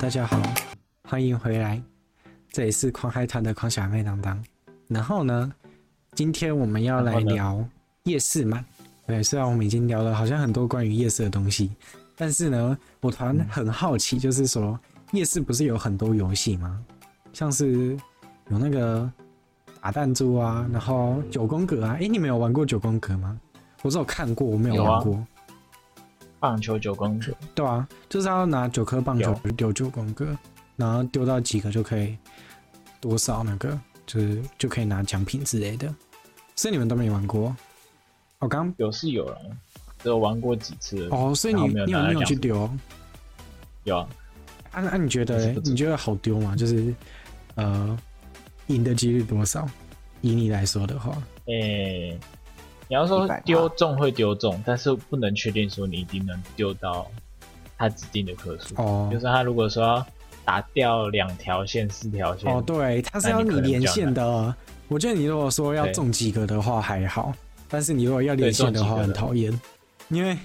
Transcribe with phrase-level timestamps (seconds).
[0.00, 0.40] 大家好，
[1.06, 1.80] 欢迎回来，
[2.50, 4.42] 这里是狂海团的狂小妹当当。
[4.88, 5.52] 然后呢，
[6.14, 7.62] 今天我们要来聊
[8.04, 8.64] 夜市嘛？
[9.06, 11.70] 对，虽然我们已经聊了好像很多关于夜市的东西，
[12.16, 14.80] 但是呢，我突然很好奇，就是说
[15.12, 16.82] 夜市不是有很多游戏吗？
[17.34, 17.94] 像是
[18.48, 19.08] 有那个
[19.82, 21.98] 打弹珠啊，然后九宫格啊。
[22.00, 23.38] 哎，你们有玩过九宫格吗？
[23.82, 25.22] 我只有看过，我没有玩过。
[26.40, 30.36] 棒球九宫格，对啊，就是要拿九颗棒球丢九宫格，
[30.74, 32.16] 然后丢到几个就可以
[32.98, 35.94] 多少那个，就是就可以拿奖品之类的。
[36.56, 37.54] 所以你们都没玩过？
[38.38, 39.38] 我、哦、刚有是有了，
[40.02, 41.34] 只有玩过几次哦。
[41.34, 42.68] 所以你你有没有去丢？
[43.84, 44.08] 有啊。
[44.72, 46.56] 那、啊、你觉得你觉得好丢吗？
[46.56, 46.94] 就是
[47.56, 47.98] 呃，
[48.68, 49.68] 赢的几率多少？
[50.22, 52.20] 以你来说的话，诶、欸。
[52.90, 57.08] 你要说丢中会丢中，但是不能确定说你一定能丢到
[57.78, 58.74] 他指定的颗数。
[58.82, 60.06] 哦，就是他如果说要
[60.44, 64.52] 打掉两条线、四条线，哦，对，他是要你连线的。
[64.88, 67.32] 我觉得你如果说要中几个的话还好，
[67.68, 69.52] 但是你如果要连线的话很讨厌，
[70.08, 70.36] 因为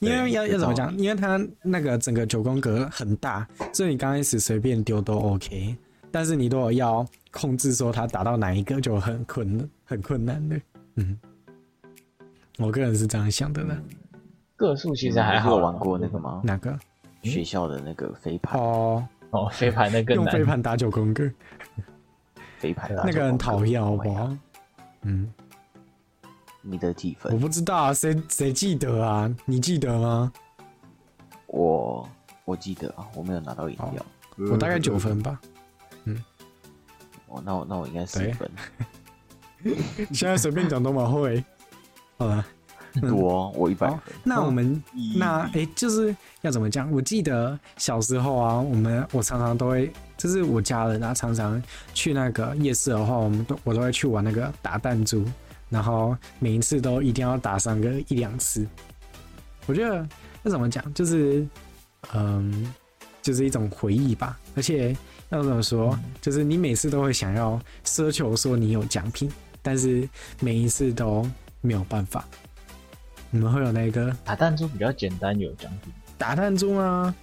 [0.00, 0.94] 因为要要怎么讲？
[0.98, 5.74] 因为他那个整个九宫格很大，所以你刚开始随便丢都 OK，
[6.12, 10.60] 但是你如果要控制说他打到哪一个就很困很困难的，
[10.96, 11.18] 嗯。
[12.58, 13.76] 我个人是这样想的呢。
[14.56, 15.50] 个数其实还好。
[15.50, 16.40] 有玩过那个吗？
[16.44, 16.78] 哪个？
[17.22, 18.60] 学校的那个飞盘。
[18.60, 20.14] 哦哦，飞盘那个。
[20.14, 21.28] 用飞盘打九宫格。
[22.58, 24.36] 飞盘那个很讨厌，好不好？
[25.02, 25.32] 嗯。
[26.62, 27.32] 你的几分？
[27.32, 29.28] 我不知道啊，谁谁记得啊？
[29.44, 30.32] 你记得吗？
[31.48, 32.08] 我
[32.44, 34.06] 我记得啊，我没有拿到饮料。
[34.50, 35.40] 我大概九分吧。
[36.04, 36.22] 嗯。
[37.26, 38.50] 哦，那我那我应该十分。
[40.12, 41.44] 现在随便讲都蛮会。
[42.16, 42.46] 好了，
[43.00, 43.92] 多我一百。
[44.22, 44.80] 那我们
[45.16, 46.90] 那哎、欸，就是要怎么讲？
[46.92, 51.60] 我记得小时候啊，我们我常常都会，就是我家人啊，常常
[51.92, 55.24] 去那个夜市的话，我们都我都会去玩那个打弹珠，
[55.68, 58.64] 然后每一次都一定要打上个一两次。
[59.66, 60.06] 我觉得
[60.44, 60.94] 要怎么讲？
[60.94, 61.44] 就是
[62.14, 62.72] 嗯，
[63.22, 64.38] 就是一种回忆吧。
[64.54, 64.96] 而且
[65.30, 65.98] 要怎么说？
[66.20, 69.28] 就是你每次都会想要奢求说你有奖品，
[69.62, 70.08] 但是
[70.38, 71.28] 每一次都。
[71.64, 72.28] 没有办法，
[73.30, 75.90] 你们会有那个打弹珠比较简单，有奖品。
[76.18, 77.14] 打弹珠吗？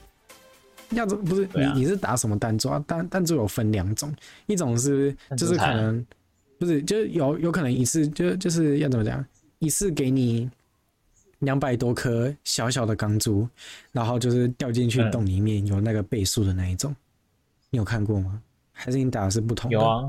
[0.90, 1.82] 要怎不是、啊、你？
[1.82, 2.84] 你是打什么弹珠啊？
[2.88, 4.12] 弹弹珠有分两种，
[4.48, 6.04] 一种是就是可能
[6.58, 9.24] 不是，就是有有可能一次就就是要怎么讲，
[9.60, 10.50] 一次给你
[11.40, 13.48] 两百多颗小小的钢珠，
[13.92, 16.96] 然后就是掉进去洞里面有那个倍数的那一种，
[17.70, 18.42] 你有看过吗？
[18.74, 19.78] 还是你打的是不同的？
[19.78, 20.04] 有啊，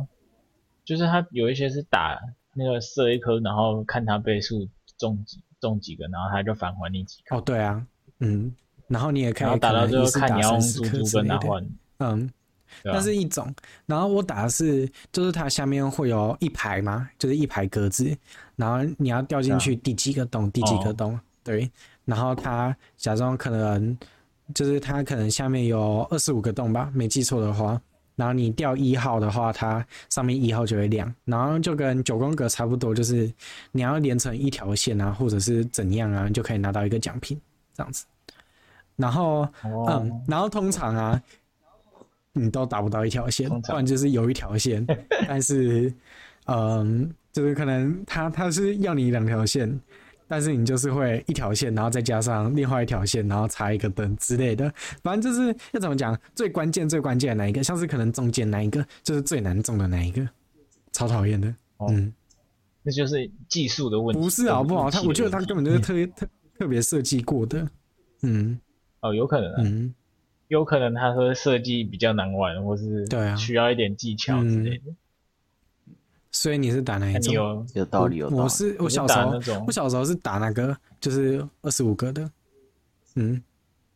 [0.87, 2.19] 就是它有一些是打。
[2.55, 4.69] 那个射一颗，然后看它倍数
[4.99, 7.37] 中几中几个，然后它就返还你几颗。
[7.37, 7.85] 哦，对啊，
[8.21, 8.55] 嗯，
[8.89, 11.67] 然后你也可以打到最后看你要用珠珠跟它换。
[11.99, 12.31] 嗯，
[12.85, 13.55] 那是一种。
[13.87, 18.17] 然后我打的是，就是它下面会有一排嘛，就是一排格子，
[18.57, 21.71] 然后你要掉进去第几个洞，第几个洞，对。
[22.05, 23.97] 然后它假装可能
[24.55, 27.81] 就是它可能下面有二十五个洞吧，没记错的话。
[28.15, 33.33] 然后你掉一号的话，它上面一号就会亮，然后就跟九宫格差不多，就是
[33.71, 37.41] 你要连成一条线啊，或者是怎样啊，就可以拿到一个奖品
[37.75, 38.05] 这样子。
[38.97, 41.23] 然后，嗯，然后通常啊，
[42.33, 44.87] 你都达不到一条线，不然就是有一条线，
[45.27, 45.93] 但是，
[46.47, 49.81] 嗯，就是可能他他是要你两条线。
[50.33, 54.73] 但是你就是会一条线，然后再加上另外一条线，然后插一个灯之类的。
[55.03, 60.27] 反正就是要怎么讲，最关键、最关键的那一个，像是可能中间那一个，就是最难中的那一个，
[60.91, 61.55] 超讨厌的。
[61.77, 62.11] 哦、嗯，
[62.83, 64.23] 那就是技术的问题。
[64.23, 64.91] 不是好不好？
[64.91, 66.27] 他我觉得他根本就是特别、嗯、特
[66.61, 67.69] 特别设计过的。
[68.23, 68.59] 嗯，
[69.01, 69.57] 哦，有可能、啊。
[69.59, 69.95] 嗯，
[70.49, 74.85] 有可能他说设计比较难玩，或是对啊，需要一点技巧之类的。
[76.33, 77.33] 所以你是打哪一种？
[77.35, 78.43] 有有道理，有道理。
[78.43, 82.29] 我是我小时候，我小时候是打那个，就是二十五个的。
[83.15, 83.43] 嗯，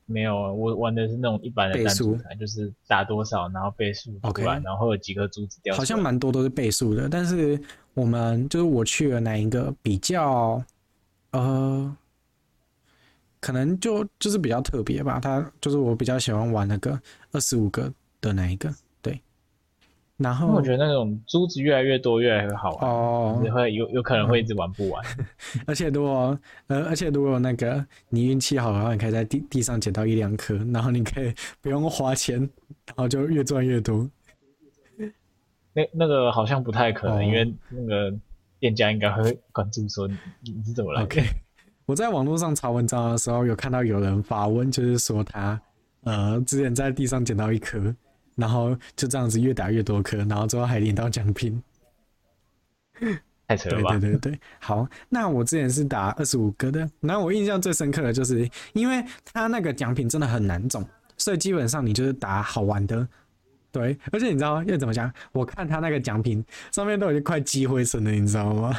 [0.05, 5.75] 没有，我玩的是那种一般的弹珠台，就是打多少，然后倍数，OK，然后有几个珠子掉。
[5.75, 7.59] 好像蛮多都是倍数的，但是
[7.95, 10.63] 我们就是我去了哪一个比较，
[11.31, 11.97] 呃，
[13.41, 15.19] 可能就就是比较特别吧。
[15.19, 17.01] 他就是我比较喜欢玩那个
[17.33, 17.91] 二十五个
[18.21, 18.71] 的那一个。
[20.19, 25.05] 然后我觉得那种珠子越来越多，越来越好玩哦，你会有有可能会一直玩不完。
[25.67, 32.39] 而且如果呃，而且如果那个你运气好的话，你可以在地地上捡到一两颗，然后你可以不用花钱，
[32.87, 34.09] 然后就越赚越多。
[35.75, 38.11] 那那个好像不太可能，哦、因为那个
[38.59, 41.03] 店家应该会关注说你你是怎么来。
[41.03, 41.23] OK，
[41.85, 45.61] 我在网络上查文章的时候，有看到有人发问，就是说他
[46.05, 47.95] 呃，之前在地上捡到一颗，
[48.37, 51.61] 然后就这样子越打越多颗，然后最后还领到奖品。
[53.49, 53.91] 太扯了吧？
[53.91, 60.85] 对对对对，好，那我之前是打二十五颗的，然后我印象最深刻的就是，因为他那个奖品真的很难中，
[61.17, 63.07] 所以基本上你就是打好玩的。
[63.71, 65.13] 对，而且你知道要怎么讲？
[65.33, 66.43] 我看他那个奖品
[66.73, 68.75] 上面都已经快积灰尘了，你知道吗？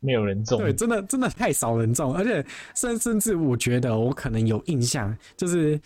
[0.00, 2.44] 没有人中，对，真的真的太少人中，而且
[2.74, 5.80] 甚甚至我觉得我可能有印象，就是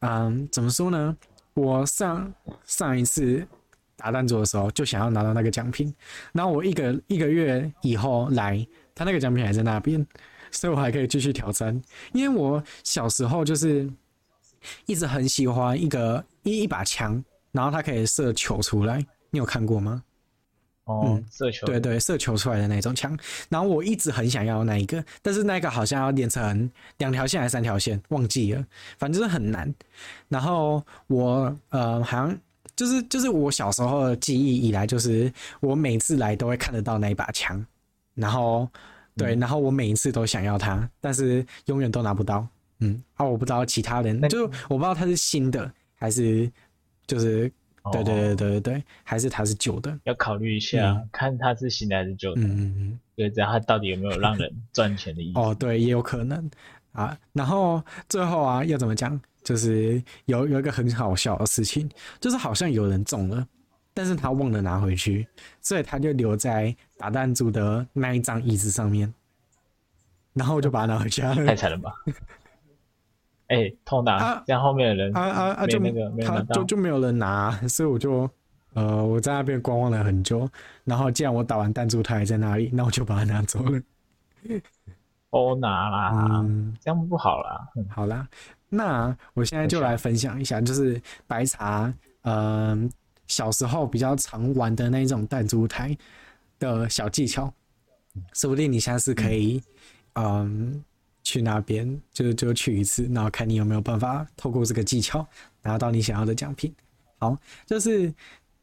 [0.00, 1.16] 嗯，怎么说呢？
[1.54, 2.32] 我上
[2.64, 3.46] 上一次
[3.96, 5.94] 打弹珠的时候就想要拿到那个奖品，
[6.32, 10.06] 然后我一个一个月以后来，他那个奖品还在那边，
[10.50, 11.80] 所以我还可以继续挑战，
[12.12, 13.90] 因为我小时候就是。
[14.86, 17.22] 一直很喜欢一个一一把枪，
[17.52, 20.02] 然后它可以射球出来，你有看过吗？
[20.84, 23.16] 哦，嗯、射球，对对，射球出来的那种枪。
[23.48, 28.64] 然后我一直很想要那一个，但是那个好像要连成两条线还是三条线，忘记了，
[28.98, 29.72] 反正就是很难。
[30.28, 32.38] 然后我呃，好像
[32.76, 37.64] 就是就是我小时候的记忆以来，就是我每次来都会看得到那一把枪，
[38.14, 38.68] 然后
[39.16, 42.46] 对，然后我每一次都想要它，但是永远都拿不到。
[42.80, 46.50] 嗯啊，我不知道其他人，就我不知道它是新的还是
[47.06, 47.50] 就是，
[47.92, 52.40] 对对对对对，还是它是旧的，要考虑一下，嗯、看它是新的还是旧的。
[52.40, 55.38] 嗯嗯嗯，对，这样它到底有没有让人赚钱的意思？
[55.40, 56.50] 哦，对，也有可能
[56.92, 57.16] 啊。
[57.32, 59.20] 然后最后啊，要怎么讲？
[59.44, 61.86] 就是有有一个很好笑的事情，
[62.18, 63.46] 就是好像有人中了，
[63.92, 65.28] 但是他忘了拿回去，
[65.60, 69.12] 所以他就留在打弹珠的那一张椅子上面，
[70.32, 71.44] 然后我就把它拿回家了。
[71.44, 71.92] 太惨了吧！
[73.48, 78.28] 哎、欸，偷拿，啊、这样后面的人啊啊啊，就那个没拿就就没有人拿， 所以我就
[78.72, 80.48] 呃我在那边观望了很久，
[80.84, 83.80] 然后既然我打完弹珠他还在那里，那我就把它拿走了。
[85.30, 87.68] 偷拿啦，嗯，这样不好啦。
[87.90, 88.26] 好啦，
[88.70, 91.92] 那我现在就来分享一下，就是白茶，
[92.22, 92.88] 嗯、呃，
[93.26, 95.94] 小时候比较常玩的那种弹珠台
[96.58, 97.52] 的小技巧，
[98.32, 99.62] 说不定你下次可以，
[100.14, 100.24] 嗯。
[100.72, 100.93] 呃
[101.24, 105.26] 去那边就就去一次，然后看你有没有办法透过这个技巧
[105.62, 106.72] 拿到你想要的奖品。
[107.18, 107.36] 好，
[107.66, 108.12] 就是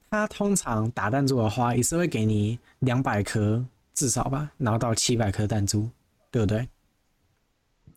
[0.10, 3.66] 他通常打弹珠的话，也是会给你两百颗
[3.96, 5.90] 至少吧，然后到七百颗弹珠，
[6.30, 6.70] 对不对？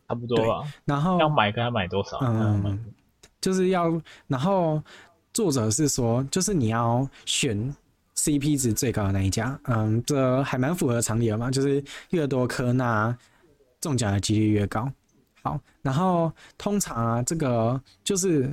[0.08, 0.72] 差不多吧。
[0.86, 2.18] 然后要买，跟他买多少？
[2.22, 2.82] 嗯，
[3.42, 4.00] 就是要。
[4.26, 4.82] 然后
[5.34, 7.74] 作者是说，就是你要选
[8.16, 9.58] CP 值最高的那一家。
[9.64, 13.14] 嗯，这还蛮符合常理的嘛，就是越多颗那。
[13.84, 14.90] 中奖的几率越高，
[15.42, 18.50] 好，然后通常啊，这个就是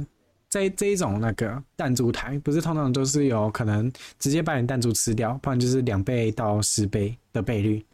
[0.50, 3.90] 在这一种那个弹珠台，不是通常都是有可能
[4.20, 7.86] 直接把你弹珠吃掉，不然就是两倍到十倍的倍率，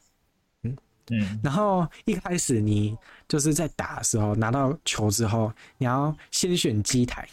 [0.64, 0.76] 嗯。
[1.12, 2.98] 嗯，然后一开始你
[3.28, 7.30] 就是在打的时候拿到球之后，你要先选机台，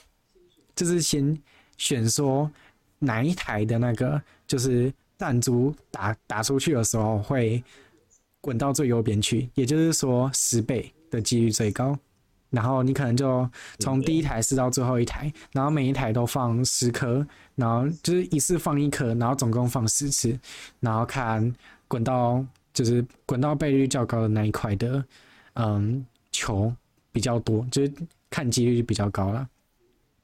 [0.76, 1.34] 就是先
[1.78, 2.50] 选说
[2.98, 7.64] 哪一台的那个就是弹珠打打出去的时候会。
[8.44, 11.98] 滚到最右边去，也就是说十倍的几率最高。
[12.50, 13.48] 然后你可能就
[13.78, 20.38] 从第一台试到最后一台，然后每一台都放十颗，然后就是一次放一颗，然后总共放十次，
[20.78, 21.52] 然后看
[21.88, 22.44] 滚到
[22.74, 25.02] 就是滚到倍率较高的那一块的，
[25.54, 26.70] 嗯，球
[27.10, 27.92] 比较多，就是
[28.28, 29.48] 看几率就比较高了。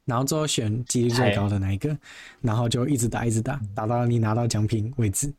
[0.05, 1.97] 然后最后选几率最高的那一个，
[2.39, 5.33] 然后就一直打，一直打，打到你拿到奖品为止。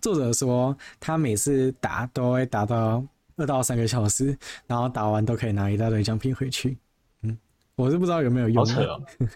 [0.00, 3.04] 作者说，他每次打都会打到
[3.36, 6.76] 二到三个小时，然后打完都可以拿一大堆奖品回去。
[7.22, 7.36] 嗯，
[7.74, 8.64] 我是不知道有没有用。
[8.64, 9.02] 好扯哦。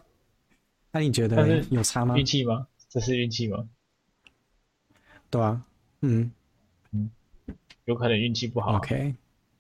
[0.93, 2.17] 那你觉得有差吗？
[2.17, 2.67] 运气吗？
[2.89, 3.69] 这是运气吗？
[5.31, 5.63] 对啊。
[6.01, 6.31] 嗯
[6.93, 7.11] 嗯，
[7.85, 8.77] 有可能运气不好。
[8.77, 9.15] OK，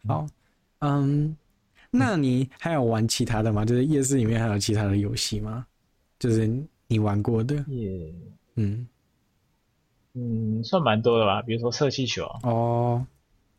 [0.07, 0.27] 好。
[0.81, 1.37] 嗯，
[1.91, 3.65] 那你还有玩其他的吗？
[3.65, 5.67] 就是夜市里面还有其他的游戏吗？
[6.19, 6.51] 就是
[6.87, 7.65] 你玩过的。
[8.55, 8.89] 嗯。
[10.15, 13.07] 嗯，算蛮多的吧，比如说射气球哦。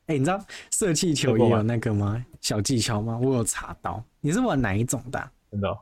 [0.07, 2.25] 哎、欸，你知道射气球也有那个吗？
[2.41, 3.17] 小技巧吗？
[3.21, 4.03] 我有查到。
[4.19, 5.31] 你是玩哪一种的、啊？
[5.49, 5.79] 真的、哦？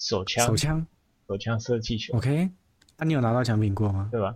[0.00, 0.44] 手枪？
[0.44, 0.86] 手枪？
[1.28, 2.50] 手枪射气球？OK。
[2.96, 4.08] 那、啊、你有拿到奖品过吗？
[4.10, 4.34] 对吧？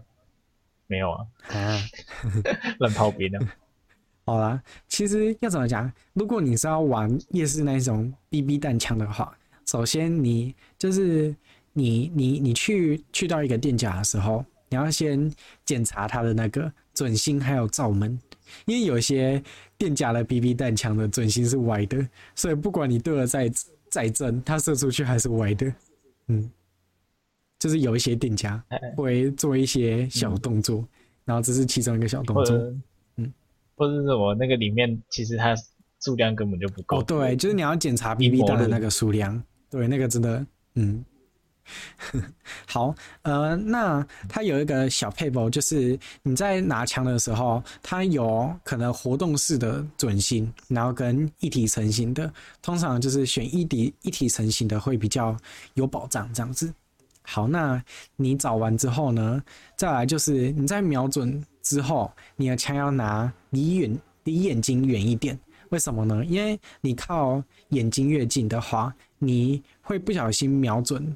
[0.87, 1.27] 没有啊。
[1.49, 1.79] 啊，
[2.79, 3.39] 乱炮兵的。
[4.25, 5.91] 好啦，其实要怎么讲？
[6.13, 11.35] 如果你是要玩夜市那种 BB 弹枪的话，首先你就是
[11.73, 14.45] 你你你去去到一个店家的时候。
[14.71, 15.33] 你要先
[15.65, 18.19] 检查它的那个准心还有罩门，
[18.67, 19.43] 因为有些
[19.77, 23.51] 店家的 BB 弹枪的准心是歪的，所以不管你对了再
[23.89, 25.73] 再正，它射出去还是歪的。
[26.27, 26.51] 嗯，
[27.59, 28.63] 就是有一些店家
[28.97, 30.87] 会做一些小动作，
[31.25, 32.57] 然后这是其中一个小动作。
[33.17, 33.33] 嗯，
[33.77, 35.55] 或者是我那个里面其实它
[36.01, 36.99] 数量根本就不够。
[36.99, 41.05] 哦，对，就是你要检查 BB 弹的那个数量，对，那个真的，嗯。
[42.67, 52.33] 好，呃，那它有一个小撇步，就是你在拿枪的时候，它有可能活动式的准星，然后跟一体成型的，
[52.63, 55.37] 通常就是选一体一体成型的会比较
[55.75, 56.73] 有保障，这样子。
[57.23, 57.83] 好，那
[58.17, 59.43] 你找完之后呢，
[59.77, 66.25] 再来就是你在瞄准之后，你的枪要拿离远离眼睛远一点，为什么呢？
[66.25, 71.15] 因为你靠眼睛越近的话，你会不小心瞄准。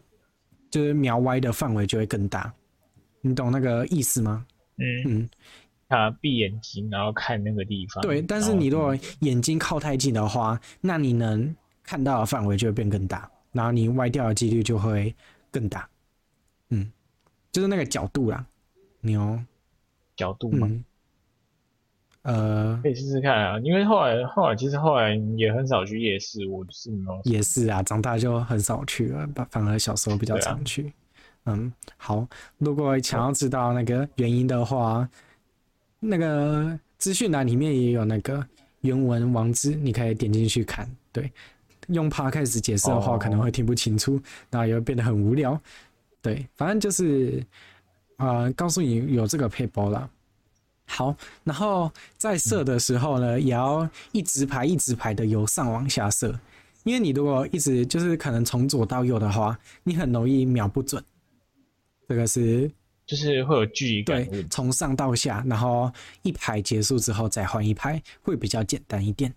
[0.72, 2.52] 就是瞄歪的范围就会更大，
[3.20, 4.44] 你懂那个意思吗？
[4.78, 5.30] 嗯嗯，
[5.86, 8.02] 他闭眼睛然后看那个地方。
[8.02, 15.14] 对，但是你如果眼睛靠太近的话，那你能看到的范围就会变更大，然后你歪掉的几率就会
[15.50, 15.86] 更大。
[16.70, 16.90] 嗯，
[17.52, 18.44] 就是那个角度啦，
[19.02, 19.38] 牛
[20.16, 20.66] 角度吗？
[20.70, 20.84] 嗯
[22.22, 26.90] 呃，可以试试看啊，因为后来后来其实后来也很少去夜市，我是
[27.24, 30.92] 夜市啊，长大就很少去了，反而小时候比较常去。
[31.42, 32.24] 啊、嗯，好，
[32.58, 35.08] 如果想要知道那个原因的话，
[35.98, 38.46] 那个资讯栏里面也有那个
[38.82, 40.88] 原文网址，你可以点进去看。
[41.10, 41.28] 对，
[41.88, 45.60] 用 Podcast 解释的话可能会听不清楚，哦、然后也会变得很无聊。
[46.20, 47.44] 对，反正就是
[48.16, 50.08] 啊、呃，告诉你有这个配包啦。
[50.94, 56.38] 好，然后在射的时候呢，也要一直排一直排的由上往下射，
[56.84, 61.02] 因为你如果一直就是可能从左到右的话，你很容易瞄不准。
[62.06, 62.70] 这个是
[63.06, 64.22] 就是会有距离感。
[64.26, 69.32] 对，从上到下，然后一排结束之后再换一排，会比较简单一点。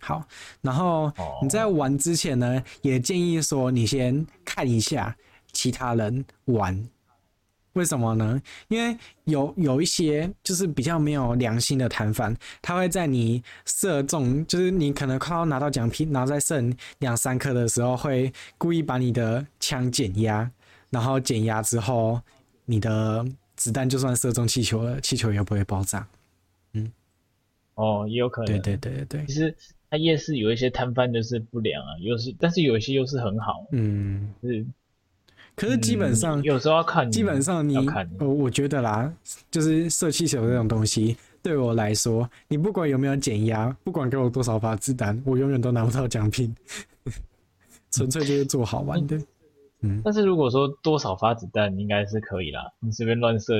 [0.00, 0.26] 好，
[0.62, 5.16] 然后你在玩之前呢，也建议说你先看一下
[5.52, 6.88] 其他人玩。
[7.74, 8.40] 为什么呢？
[8.68, 20.50] 因为有有一些就是比较没有良心的摊贩，他会在你射中，就是你可能快要拿到奖品，然后再剩两三颗的时候，会故意把你的枪减压，
[20.90, 22.20] 然后减压之后，
[22.66, 23.24] 你的
[23.56, 26.06] 子弹就算射中气球了，气球也不会爆炸。
[26.74, 26.92] 嗯，
[27.74, 28.46] 哦，也有可能。
[28.46, 29.26] 对对对对对。
[29.26, 29.56] 其实
[29.88, 33.66] 它夜市有一些摊贩就是不良啊，又是，但是有一些又是很好。
[33.72, 34.66] 嗯，是。
[35.54, 37.76] 可是基本上、嗯、有时候要看，基本上你，
[38.18, 39.12] 我我觉得啦，
[39.50, 46.54] 就是射气球这种东西，对我来说，你不管有没有减压，不管给我多少发子弹，我永远都拿不到奖品，
[47.92, 49.20] 纯粹就是做好玩的。
[49.82, 53.54] 嗯，但是如果说多少发子弹，应该是可以啦，你随便乱射，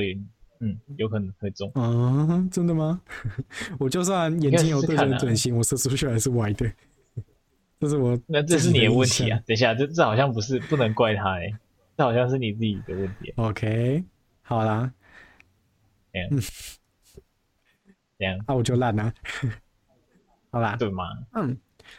[0.60, 1.70] 嗯，有可能会中。
[1.74, 3.00] 啊，真的吗？
[3.78, 6.70] 我就算眼睛有对准准心，我射出去还是歪的。
[7.80, 9.40] 这是我，那这是你的问题啊！
[9.44, 11.54] 等一下，这这好像不是，不能怪他哎、欸。
[12.02, 13.32] 这好像是你自己的问题。
[13.36, 14.04] OK，
[14.42, 14.92] 好啦，
[16.12, 16.40] 嗯，
[18.18, 19.12] 这样， 那我就烂了。
[20.50, 21.04] 好啦，对吗？
[21.34, 21.56] 嗯，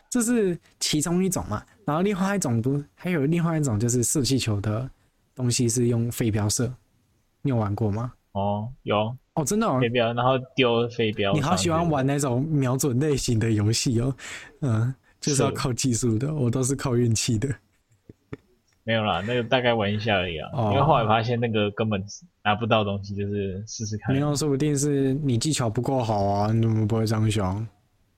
[0.10, 1.66] 这是其中一种嘛。
[1.86, 4.90] 然后另外一种不，还有另外一种就是射气球的
[5.34, 6.72] 东西是用飞镖射。
[7.42, 8.14] 你有玩过吗？
[8.34, 11.32] 哦，有哦，真的哦，飞镖，然后丢飞镖。
[11.32, 14.14] 你好喜欢玩那种瞄准类型的游戏哦。
[14.60, 17.48] 嗯，就是要靠技术的，我都是靠运气的。
[18.86, 20.50] 没有啦，那个大概玩一下而已啊。
[20.54, 22.04] 哦、因为后来发现那个根本
[22.44, 24.14] 拿不到东西，就是试试看。
[24.14, 27.66] 没有，说不定是你技巧不够好啊，你怎么不会这样想？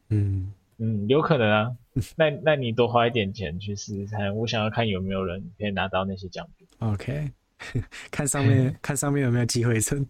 [0.09, 1.71] 嗯嗯，有可能啊。
[2.15, 6.67] 那那你多花一点钱去试试看，我想要看有没有人可以拿到那些奖品。
[6.79, 7.31] OK，
[8.09, 10.03] 看上面看上面有没有机会成。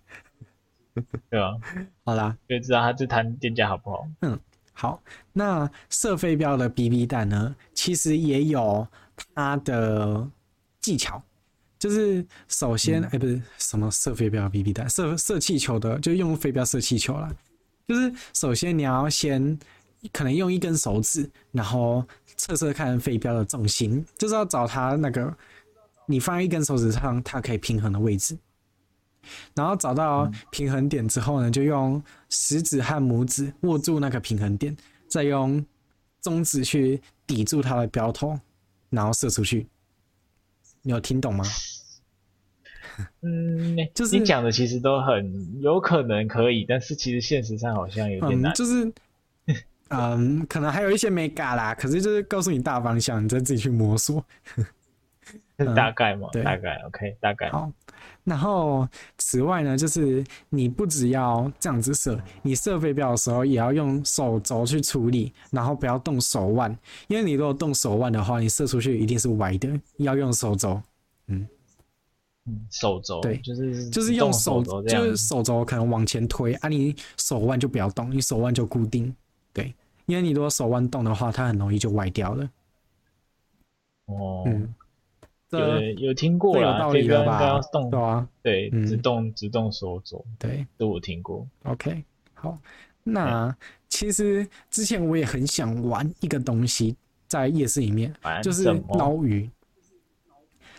[1.30, 1.52] 对啊，
[2.06, 4.08] 好啦，就知道他这摊店家好不好。
[4.22, 4.40] 嗯，
[4.72, 5.04] 好。
[5.34, 8.88] 那射飞镖的 BB 弹呢，其实也有
[9.36, 10.26] 它的。
[10.86, 11.20] 技巧
[11.80, 17.28] 就是首先，哎、嗯欸，不是什么射飞镖 BB 弹，射射气球的，就用飞镖射气球啦。
[17.88, 19.58] 就是首先你要先
[20.14, 22.06] 可能用一根手指，然后
[22.38, 25.36] 测测看飞镖的重心，就是要找它那个
[26.06, 28.38] 你放一根手指上它可以平衡的位置。
[29.56, 32.00] 然后找到平衡点之后呢，就用
[32.30, 34.78] 食指和拇指握住那个平衡点，
[35.08, 35.66] 再用
[36.22, 38.40] 中指去抵住它的标头，
[38.92, 39.68] 然后射出去。
[40.86, 41.44] 你有听懂吗？
[43.22, 48.54] 嗯， 就是你讲的其实都很有可能可以，但是其实现实上好像有点难。
[48.54, 48.94] 嗯、就是，
[49.90, 51.74] 嗯，可能还有一些没嘎啦。
[51.74, 54.24] 可是就是告诉你大方向，你再自己去摸索。
[55.58, 56.30] 是大概嘛？
[56.32, 57.50] 对，大概 OK，大概。
[57.50, 57.72] 好，
[58.24, 70.82] 然后此外呢，就是你不只要这样子射，你射飞镖的时候也要用手肘去处理，然后不要动手腕，因为你如果动手腕的话，你射出去一定是歪的，要用手肘。
[71.28, 71.48] 嗯
[72.48, 79.16] 嗯，手肘对，就是就是用手，手就是手肘可能往前推啊，你手腕就不要动，你手腕就固定。
[79.52, 79.74] 对，
[80.06, 82.50] 因为你如果手腕动的话，它很容易就歪掉了。
[84.06, 84.76] 哦，嗯，
[85.60, 87.42] 有有听过啦，有道理了吧？
[87.44, 91.48] 要动对啊，对，直动直动手肘，对，都有听过。
[91.64, 92.58] OK，好，
[93.04, 93.56] 那
[93.90, 96.96] 其实之前我也很想玩一个东西，
[97.28, 98.64] 在夜市里面，就是
[98.98, 99.50] 捞鱼。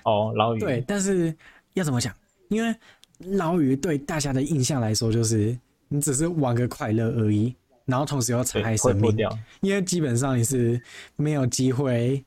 [0.05, 0.61] 哦，捞鱼。
[0.61, 1.35] 对，但是
[1.75, 2.15] 要怎么讲？
[2.49, 2.75] 因为
[3.19, 7.55] 捞鱼对大家的印象来说，就是你只是玩个快乐而已，
[7.87, 9.17] 然后同时又残害生命。
[9.63, 10.81] 因为基本上你是
[11.17, 12.25] 没有机会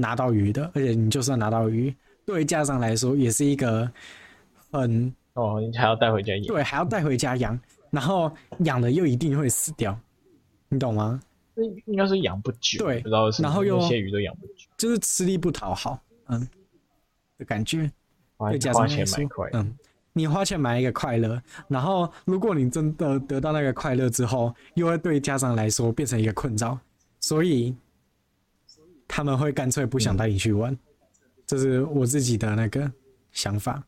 [0.00, 3.90] 拿到鱼的，而且你就算拿到鱼，对家长来说也是一个
[4.70, 6.46] 很哦，你还要带回家养。
[6.46, 7.58] 对，还要带回家养，
[7.90, 9.98] 然后养了又一定会死掉，
[10.68, 11.20] 你懂吗？
[11.86, 12.78] 应该是养不久。
[12.78, 16.48] 对，不知道是然后又那些鱼都养不久，就是吃力不讨好，嗯。
[17.38, 17.88] 的感觉，
[18.36, 19.78] 花钱买快乐，嗯，
[20.12, 26.76] 你花钱买一个快乐，然后如果你真的得到那个快乐之后，又会对家长来说变成一个困扰，
[27.20, 27.72] 所以
[29.08, 30.76] 他们会干脆不想带你去玩，
[31.46, 32.88] 这是我自己的那个
[33.32, 33.82] 想法。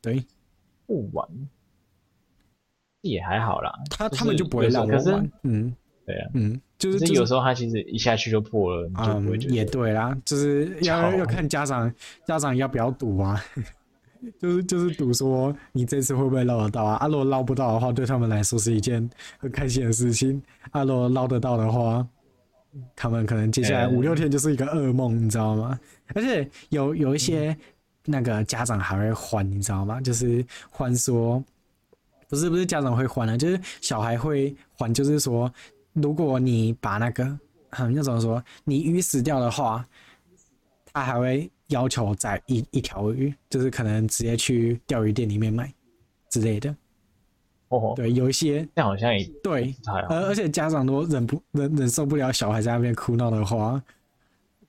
[0.00, 0.24] 对，
[0.86, 1.28] 不玩。
[3.02, 5.74] 也还好啦，他他们就不会让我玩，嗯，
[6.06, 6.58] 对啊，嗯。
[6.78, 11.90] 就是有时候他其实一下去就破了，嗯，也对啦，就是要要看家长
[12.26, 13.42] 家长要不要赌啊，
[14.38, 16.96] 就是就是赌说你这次会不会捞得到啊？
[16.96, 19.08] 啊，如果捞不到的话，对他们来说是一件
[19.38, 20.38] 很开心的事情；
[20.72, 22.06] 啊，如果捞得到的话，
[22.96, 25.78] 他们可能接下来五六天就是一个噩梦，你知道吗？
[26.14, 27.56] 而且有有一些
[28.04, 30.00] 那个家长还会欢，你知道吗？
[30.00, 31.42] 就是欢说，
[32.28, 35.52] 不是不是家长会欢啊，就是小孩会欢，就是说。
[35.94, 37.22] 如果你把那个，
[37.70, 38.44] 嗯，那怎么说？
[38.64, 39.86] 你鱼死掉的话，
[40.92, 45.72] 他还会要求宰一一条鱼，就是可能直接去钓鱼店里面买
[46.30, 46.74] 之类的。
[47.78, 49.74] 哦，对，有一些，那好像也对，
[50.08, 53.82] 而而且家长都忍不忍忍受不了小孩在那边哭闹的话，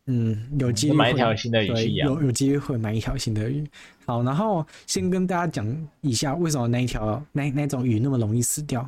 [0.07, 3.65] 嗯，有机会买一条新的鱼去养，有有机会会买一条新的鱼。
[4.05, 8.87] 好，然后先跟大家讲一下，为什么那一条那那种鱼那么容易死掉。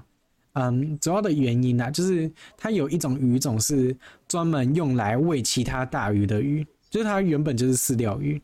[0.53, 3.95] 嗯，主要的原因呢、啊，就是它有一种鱼种是
[4.27, 8.41] 专门用来喂其他大鱼的鱼，就是它原本就是饲料鱼。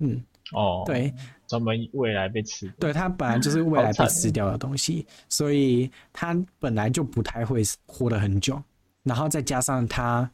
[0.00, 1.12] 嗯，哦，对，
[1.46, 2.68] 专门未来被吃。
[2.78, 8.62] 对，它本来就是未来被吃掉的东西，所以它本来就不太会活得很久。
[9.02, 10.30] 然后再加上它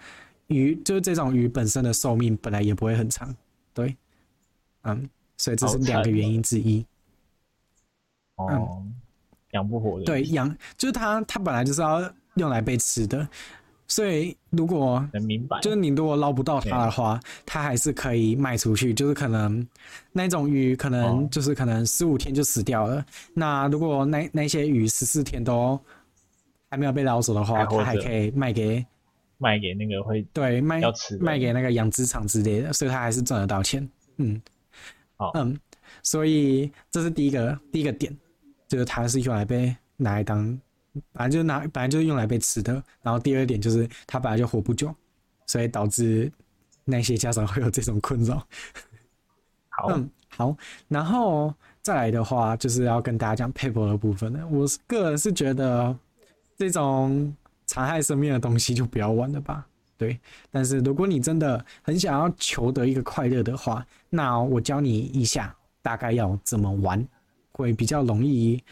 [0.48, 3.34] 鱼，就是这种鱼本身的寿命本来也不会很长。
[3.72, 3.96] 对，
[4.82, 6.84] 嗯，所以这是两个原因之一。
[8.36, 8.82] 哦。
[8.84, 8.94] 嗯
[9.52, 13.26] 养不活的，对，养就是它，它本来就是要用来被吃的，
[13.88, 19.66] 所以如果能明白，就是你如果捞不到它的话，它还是可以卖出去，就是可能
[20.12, 25.78] 那种鱼可能就是可能十五天就死掉了，哦、那如果那那些鱼十四天都
[26.70, 28.84] 还没有被捞走的话，它还可以卖给
[29.38, 34.40] 卖给那个会对卖要吃卖给那个养殖场之类的，所以它还是赚得到钱，嗯，
[35.16, 35.58] 好，嗯，
[36.02, 38.16] 所以这是第一个第一个点。
[38.68, 40.60] 就是它是用来被拿来当，
[41.12, 42.72] 本来就拿，本来就是用来被吃的。
[43.02, 44.94] 然后第二点就是它本来就活不久，
[45.46, 46.30] 所以导致
[46.84, 48.36] 那些家长会有这种困扰。
[49.68, 50.56] 好，嗯，好。
[50.88, 54.46] 然后再来的话，就是要跟大家讲 paper 的部分了。
[54.48, 55.96] 我个人是觉得
[56.56, 57.34] 这种
[57.66, 59.66] 残害生命的东西就不要玩了吧。
[59.98, 60.18] 对，
[60.50, 67.06] 但是如果你真的很想要求得一个快乐的话，那我教你一下，大概要怎么玩。
[67.52, 68.62] 会比较容易，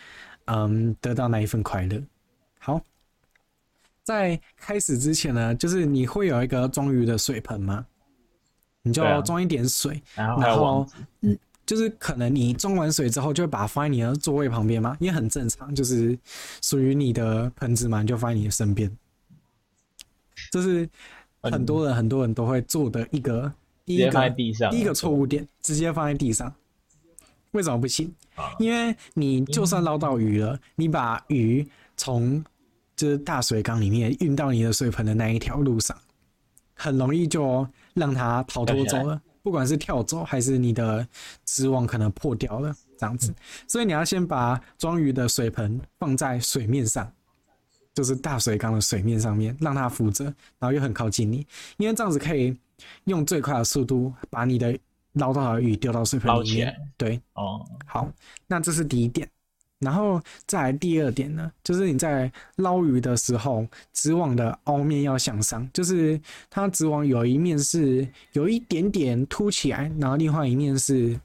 [0.44, 1.98] 嗯，得到那一份快乐。
[2.64, 2.80] 好，
[4.02, 7.84] 在开始之前呢，就是你会有一个装鱼的水盆吗？
[8.80, 10.88] 你就装一点水，啊、然后
[11.20, 16.18] 嗯，就是可能你装完水之后，就会把它放在你的座位旁边嘛，也很正常，就是
[16.62, 18.90] 属于你的盆子嘛，你就放在你的身边。
[20.50, 20.88] 这是
[21.42, 23.52] 很多人很多人都会做的一个
[23.84, 24.30] 第一个
[24.70, 26.50] 第一个错误点，直接放在地上。
[27.50, 28.10] 为什么不行？
[28.58, 32.44] 因为你就算捞到鱼了，你把鱼从
[32.96, 35.96] 就是大水缸里面运到你的水盆的那一条路上，
[36.74, 39.20] 很容易就让它逃脱走了。
[39.42, 41.06] 不管是跳走还是你的
[41.44, 43.34] 织网可能破掉了，这样子。
[43.68, 47.12] 所以你要先把装鱼的水盆放在水面上，
[47.94, 52.56] 就是大水缸的水面上面，让它浮着，然后又很靠近你，因为这样子可以
[53.04, 54.76] 用最快的速度把你的。
[55.14, 58.10] 捞到的鱼丢到水盆里面，对，哦，好，
[58.48, 59.28] 那这是第一点，
[59.80, 71.18] 然后再来第二点呢，就是你在捞鱼的时候，纸网的凹面要向上，就是它纸网有一面是有一点点凸起来，然后另外一面是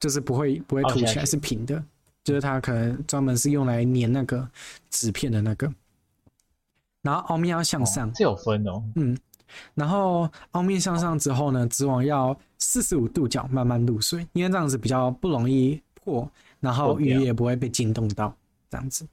[0.00, 1.80] 就是不会不会凸起来，是平的，
[2.24, 4.48] 就是它可能专门是用来粘那个
[4.90, 5.72] 纸片的那个，
[7.02, 8.82] 然后凹面要向上，这有分哦。
[8.96, 9.16] 嗯，
[9.74, 16.28] 然后凹面向上之后呢，织网要四十五度角慢慢入水，因为这样子比较不容易破，
[16.60, 18.32] 然后鱼也不会被惊动到，
[18.70, 19.06] 这样子。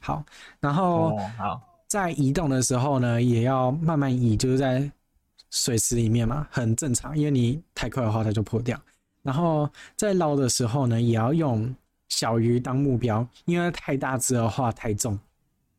[0.00, 0.24] 好，
[0.60, 1.18] 然后
[1.88, 4.90] 在移动的时候呢，也要慢慢移，就是在
[5.50, 8.80] 水池里面嘛，很正常，因为你太快的话它就破掉。
[9.22, 11.74] 然后在捞的时候呢，也要用
[12.08, 15.18] 小鱼当目标，因为太大只的话太重。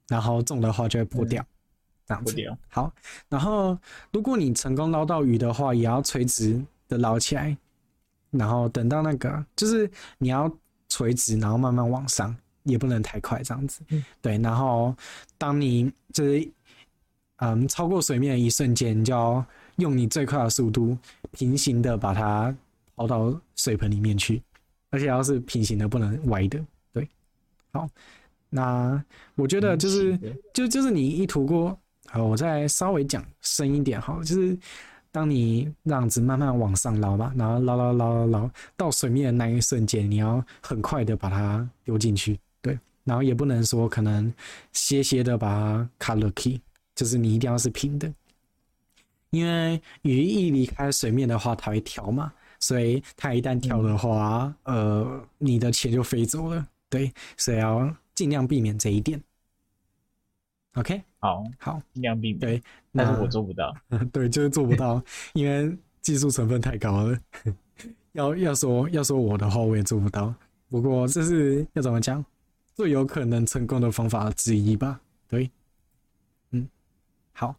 [0.08, 1.48] 然后重的话就会破掉，嗯、
[2.06, 2.58] 这样子。
[2.68, 2.94] 好，
[3.28, 3.76] 然后
[4.12, 7.58] 如果你成功捞到鱼的话，也要垂直的捞起来，
[8.38, 10.52] 然后等到那个就是你要
[10.90, 13.82] 垂直，然后慢慢往上，也不能太快，这样子。
[13.90, 14.96] 嗯、对，然后
[15.38, 16.52] 当你就是
[17.38, 19.46] 嗯超过水面的一瞬间，你就要
[19.78, 20.98] 用你最快的速度
[21.32, 22.56] 平行的把它
[22.96, 24.42] 抛到水盆里面去，
[24.90, 26.60] 而且要是平行的，不能歪的。
[26.94, 27.10] 对，
[27.72, 27.88] 好。
[28.48, 29.04] 那
[29.36, 30.18] 我觉得就是，
[30.54, 34.58] 就就是你一涂过，好，我再稍微讲深一点好，就是
[35.16, 44.34] 当你这样子慢慢往上捞吧，然后捞捞捞捞捞到水面的那一瞬间，你要很快的把它丢进去，对，然后也不能说可能
[44.74, 46.60] 斜斜的把它卡了 key，
[46.94, 48.14] 就是你一定要是平的，
[49.30, 57.96] 因为鱼一离开水面的话，它会跳嘛，所以它一旦跳的话，呃，你的钱就飞走了，对，所以要。
[58.16, 59.22] 尽量避免这一点。
[60.76, 62.40] OK，好，好，尽量避免。
[62.40, 63.76] 对，但是我做不到。
[64.14, 65.02] 对，就是做不到，
[65.34, 67.20] 因为技术成分太高了。
[68.14, 70.34] 要要说要说我的话，我也做不到。
[70.70, 72.24] 不过这是要怎么讲？
[72.76, 75.00] 最有可能成功的方法之一吧？
[75.28, 75.50] 对，
[76.52, 76.70] 嗯，
[77.34, 77.56] 好，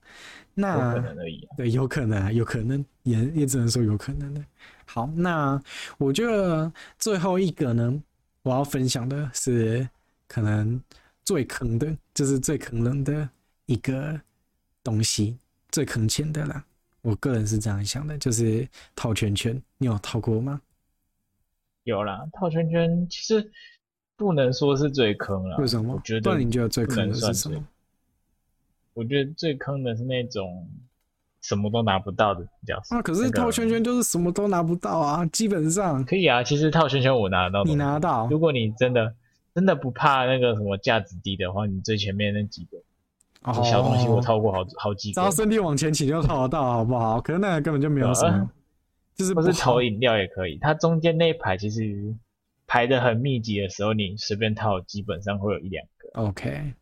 [0.55, 1.57] 那有可能而已啊。
[1.57, 4.41] 对，有可能，有可能，也也只能说有可能的。
[4.85, 5.61] 好，那
[5.99, 8.03] 我觉得最后一个呢，
[8.43, 9.89] 我要分享的是。
[10.29, 10.83] 可能
[11.25, 13.31] 最坑的，就是最坑人的
[13.67, 14.21] 一个
[14.83, 15.37] 东西，
[15.71, 16.65] 最坑钱的啦。
[17.03, 19.61] 我个人是这样想的，就是套圈圈。
[19.79, 20.61] 你有套过吗？
[21.85, 23.51] 有啦，套圈圈其实
[24.17, 25.57] 不能说是最坑了。
[25.59, 25.95] 为什么？
[25.95, 27.65] 我觉得那你觉得最坑的是什么？
[28.95, 30.69] 我觉得最坑的是那种
[31.43, 32.99] 什么都拿不到的比较那。
[32.99, 36.43] 啊，可是套圈圈就是什么都拿不到啊，基本上可以啊。
[36.43, 38.27] 其实套圈圈我拿得到，你拿得到。
[38.29, 39.15] 如果你真的。
[39.57, 42.77] 真的不怕那个什么价值低的话，你最前面那几个
[43.47, 47.21] 哦小东西我套过好好几个，只要身体往前倾就套得到，好不好？
[47.21, 48.51] 可是那个根本就没有什么，啊、
[49.15, 50.59] 就是不是投饮料也可以。
[50.61, 52.15] 它中间那一排其实
[52.67, 56.21] 排的很密集的时候，你随便套基本上会有一两个。
[56.21, 56.73] OK，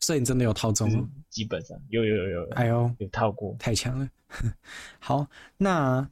[0.00, 1.08] 所以你真的有套中吗？
[1.30, 4.08] 基本上有有有有，哎呦，有套过，太强了。
[5.00, 6.08] 好，那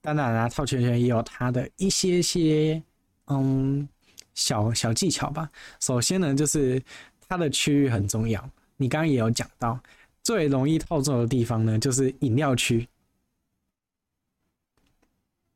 [0.00, 2.82] 当然啦，套圈圈也有它的一些些
[3.28, 3.88] 嗯。
[4.34, 5.50] 小小技巧吧。
[5.80, 6.78] 首先呢，就是
[7.26, 8.50] 它的区域很重要。
[8.76, 9.78] 你刚刚也有讲到，
[10.22, 12.88] 最容易套中的地方呢，就是饮料区。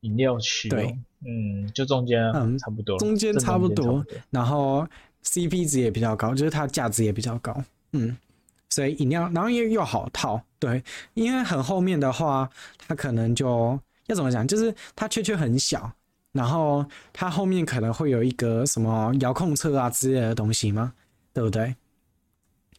[0.00, 4.04] 饮料区、哦，对，嗯，就中间，嗯，差不多，中间差不多。
[4.30, 4.86] 然后
[5.24, 8.16] CP 值也比较高，就是它价值也比较高，嗯，
[8.70, 10.82] 所以饮料，然后又又好套，对，
[11.14, 15.92] 因为很后面的话，它可能就要怎么讲，就是它圈圈很小。
[16.32, 20.94] 然后它后面可能会有一个什么遥控车啊之类的东西吗？
[21.32, 21.74] 对不对？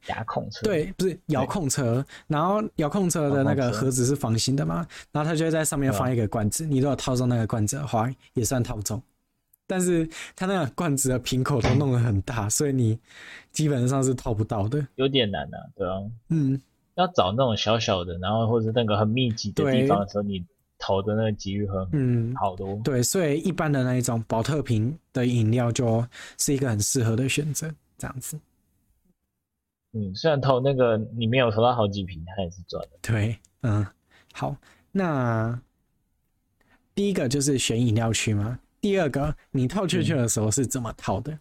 [0.08, 0.62] 遥控车？
[0.64, 2.06] 对，不是遥控车。
[2.28, 4.86] 然后遥控车的那个盒子是方形的嘛？
[5.12, 6.66] 然后它就会在上面放一个罐子。
[6.66, 9.02] 你如果套中那个罐子的话，也算套中。
[9.68, 13.00] 但是它那个罐子的瓶口都弄得很大，所以你
[13.52, 14.86] 基本上是套不到的。
[14.96, 16.02] 有点难啊，对啊。
[16.30, 16.62] 嗯，
[16.96, 20.46] 要找那种小小的，然后或者那个很密集的地方的时候，你。
[20.84, 26.04] 投的那个几率很嗯好多，对，所以一般的那一种保特瓶的饮料就
[26.40, 28.36] 是一个很适合的选择，这样子。
[29.94, 33.00] 嗯，虽然投那个你没有投到好几瓶，他也是赚的。
[33.02, 33.86] 对，嗯，
[34.34, 34.56] 好，
[34.92, 35.60] 那
[36.96, 38.60] 第一个就是选饮料区嘛。
[38.80, 41.32] 第二个，你套圈圈的时候是怎么套的？
[41.32, 41.40] 嗯、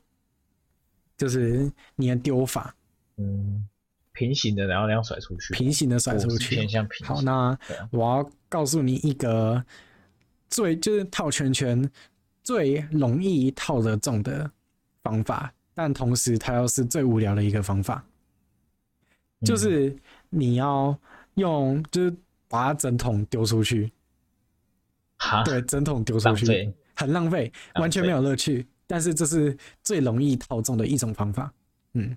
[1.17, 2.75] 就是你的丢法，
[3.17, 3.67] 嗯。
[4.13, 5.55] 平行的，然后那样甩出去。
[5.55, 7.17] 平行的甩出去，偏向平行。
[7.17, 7.57] 好，那
[7.91, 9.65] 我要告诉你一个
[10.51, 11.89] 最就是套圈圈
[12.43, 14.51] 最容易套得中的
[15.05, 18.05] 方法，但同时它又是最无聊的一个方法，
[19.45, 19.97] 就是
[20.29, 20.97] 你要
[21.35, 22.15] 用就是
[22.49, 23.93] 把它整桶丢出去。
[25.19, 25.43] 哈？
[25.45, 28.67] 对，整桶丢出去，很浪费，完全没有乐趣。
[28.87, 31.53] 但是这是最容易套中的一种方法。
[31.95, 32.17] 嗯。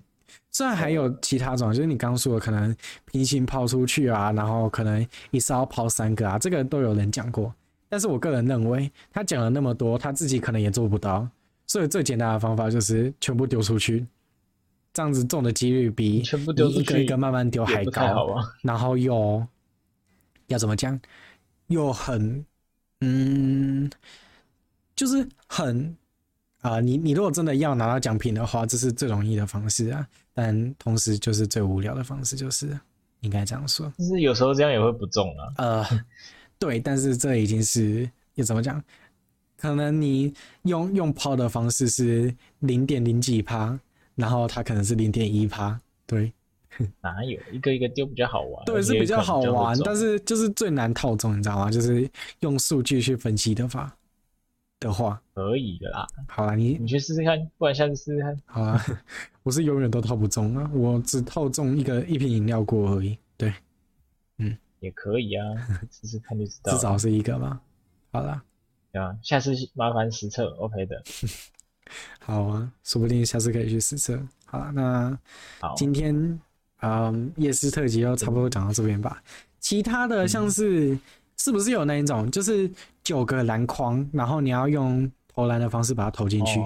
[0.50, 7.54] 虽然还有其他种，就是你刚刚说的，可能平行抛出去啊，然后可能一次要抛三个啊，这个都有人讲过。
[7.88, 11.28] 但是我个人认为，他讲了那么多，他自己可能也做不到。
[11.66, 14.06] 所以最简单的方法就是全部丢出去。
[14.94, 16.22] 这样子中的几率比
[16.56, 19.44] 你一个一个慢慢丢还高，然后又
[20.46, 20.98] 要怎么讲，
[21.66, 22.46] 又很
[23.00, 23.90] 嗯，
[24.94, 25.84] 就是很
[26.60, 32.78] 啊、呃，你你如果真的要拿到奖品的话，这是最容易的方式啊，但同时就是最无聊的方式，就是
[33.20, 33.92] 应该这样说。
[33.98, 35.52] 就是有时候这样也会不中啊。
[35.56, 35.84] 呃，
[36.56, 38.80] 对，但是这已经是要怎么讲？
[39.56, 43.76] 可能你用用抛的方式是零点零几趴。
[44.14, 46.32] 然后它可能是零点一趴，对，
[47.00, 48.64] 哪有一个一个丢比较好玩？
[48.64, 51.70] 对，是比较好玩，但是就是最难套中，你知道吗？
[51.70, 52.08] 就是
[52.40, 53.96] 用数据去分析的话，
[54.80, 56.06] 的话可以的啦。
[56.28, 58.40] 好啦，你你去试试看，不然下次试试看。
[58.46, 58.80] 好啊，
[59.42, 63.18] 我是永远都套不中啊，我只套中一个一瓶饮料过而已。
[63.36, 63.52] 对，
[64.38, 65.44] 嗯，也可以啊，
[65.90, 66.72] 试试看就知道。
[66.72, 67.60] 至少是一个嘛。
[68.12, 68.44] 好啦，
[68.92, 71.02] 对啊，下次麻烦实测，OK 的。
[72.20, 74.20] 好啊，说不定下次可以去实测。
[74.46, 75.18] 好了，那
[75.76, 76.40] 今天
[76.80, 79.22] 嗯夜市特辑就差不多讲到这边吧。
[79.60, 80.98] 其他的像是
[81.36, 82.70] 是不是有那一种，就是
[83.02, 86.60] 九个篮筐，然后你要用投篮的方式把它投进去？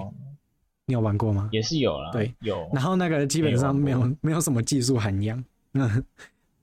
[0.85, 1.47] 你有玩过吗？
[1.51, 2.67] 也是有啦，对，有。
[2.73, 6.03] 然后那个基本上没有没有什么技术含量， 嗯，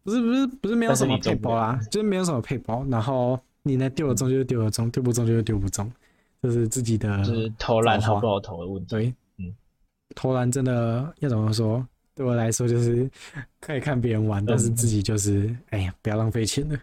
[0.03, 2.85] 不是不是不是没有什么配包啦，就是没有什么配包。
[2.91, 5.91] 然后你那丢得中就是丢得中，丢不中就是丢不中。
[6.47, 8.89] 就是自己的，就是投篮好不好投的问题。
[8.89, 9.53] 对，嗯，
[10.15, 11.85] 投篮真的要怎么说？
[12.15, 13.11] 对我来说，就是
[13.61, 16.79] 可以看别人玩，但是自己就是，哎呀，不要浪费钱了。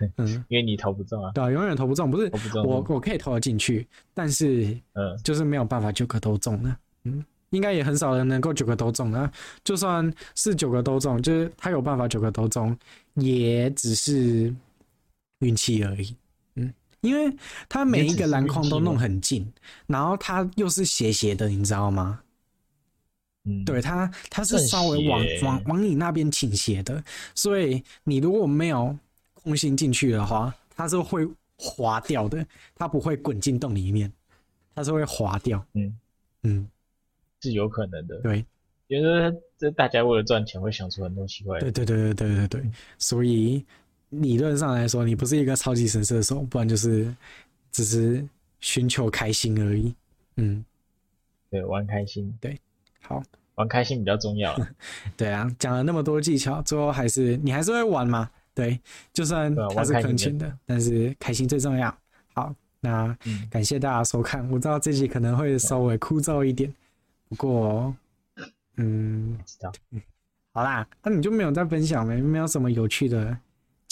[0.16, 1.30] 嗯，因为你投不中啊。
[1.32, 2.10] 对，永远投不中。
[2.10, 2.28] 不是，
[2.64, 6.76] 我我可以投得进去，但是，嗯，就是没有办法九个都中的。
[7.04, 9.30] 嗯，应该也很少人能够九个都中的。
[9.62, 12.76] 就算是九个都中，就是他有办法九个都中，
[13.14, 14.52] 也只是
[15.38, 16.16] 运气而已。
[17.02, 17.36] 因为
[17.68, 19.52] 它每一个篮筐都弄很近，
[19.86, 22.20] 然后它又是斜斜的，你知道吗？
[23.44, 27.02] 嗯，对，它它是稍微往往往你那边倾斜的，
[27.34, 28.96] 所以你如果没有
[29.34, 34.10] 空心进去的话，它是会滑掉的，它不会滚进洞里面，
[34.72, 35.64] 它是会滑掉。
[35.74, 35.98] 嗯
[36.44, 36.68] 嗯，
[37.40, 38.16] 是有可能的。
[38.20, 38.46] 对，
[38.88, 41.72] 觉得这大家为了赚钱会想出很多奇怪的。
[41.72, 43.66] 对对对对对对对，所以。
[44.12, 47.14] 理论上来说，你不是一个超级神射手，不然就是
[47.70, 48.24] 只是
[48.60, 49.94] 寻求开心而已。
[50.36, 50.64] 嗯，
[51.50, 52.58] 对，玩开心，对，
[53.00, 53.22] 好，
[53.56, 54.54] 玩开心比较重要。
[55.16, 58.30] 对啊，讲了那么多技巧，最后还是你还是会玩嘛？
[58.54, 58.78] 对，
[59.12, 61.94] 就算它是坑钱的，的但是开心最重要。
[62.34, 63.16] 好，那
[63.50, 64.46] 感谢大家收看。
[64.50, 66.72] 我知道这集可能会稍微枯燥一点，
[67.30, 67.94] 不过，
[68.76, 69.72] 嗯，知道。
[70.52, 72.20] 好啦，那你就没有再分享没？
[72.20, 73.34] 没有什么有趣的。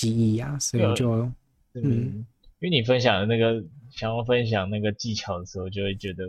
[0.00, 1.34] 记忆啊，所以就嗯，
[1.74, 2.26] 嗯，
[2.60, 6.24] 因为你分享的那个想要分享那个技巧的时候，就会觉得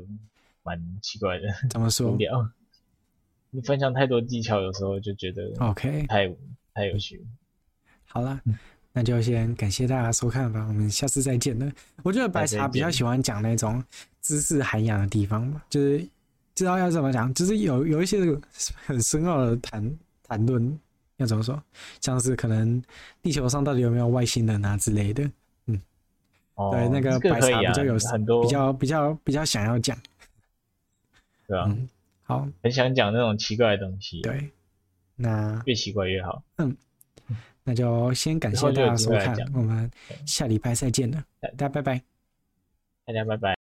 [0.61, 1.47] 蛮奇怪的。
[1.69, 2.11] 怎么说？
[2.11, 2.49] 无聊。
[3.49, 6.29] 你分享太多技巧，有时候就觉得 OK，太
[6.73, 7.25] 太有趣。
[8.05, 8.41] 好了，
[8.91, 11.71] 那就先感谢大家收看吧，我们下次再见了。
[12.03, 13.81] 我觉得白茶比较喜欢讲那种
[14.21, 16.05] 知识涵养的地方吧，就是
[16.55, 18.19] 知道要怎么讲，就是有有一些
[18.85, 20.77] 很深奥的谈谈论。
[21.21, 21.61] 要怎么说？
[22.01, 22.81] 像是可能
[23.21, 25.23] 地球上到底有没有外星人啊之类的，
[25.67, 25.81] 嗯，
[26.55, 29.97] 哦、对，那个白茶比较有很多比较比较比较想要讲，
[31.47, 31.87] 对啊、嗯，
[32.23, 34.49] 好，很想讲那种奇怪的东西，对，
[35.15, 36.75] 那越奇怪越好，嗯，
[37.63, 39.89] 那就先感谢大家收看，我们
[40.25, 42.01] 下礼拜再见了，大家拜拜，
[43.05, 43.60] 大家拜拜。